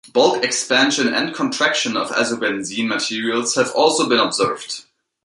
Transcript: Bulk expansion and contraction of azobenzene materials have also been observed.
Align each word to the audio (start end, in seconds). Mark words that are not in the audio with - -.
Bulk 0.13 0.43
expansion 0.43 1.13
and 1.13 1.31
contraction 1.35 1.95
of 1.95 2.07
azobenzene 2.09 2.87
materials 2.87 3.53
have 3.53 3.69
also 3.75 4.09
been 4.09 4.17
observed. 4.17 4.85